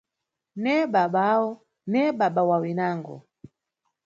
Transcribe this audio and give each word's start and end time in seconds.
Ne 0.63 0.75
babawo, 0.93 1.49
ne 1.91 2.01
baba 2.17 2.41
wa 2.49 2.57
winango. 2.63 3.17